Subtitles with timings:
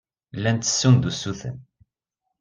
[0.37, 1.57] Llan ttessun-d usuten.